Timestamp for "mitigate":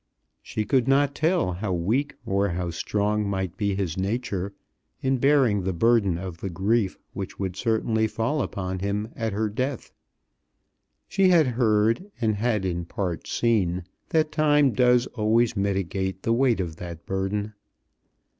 15.55-16.23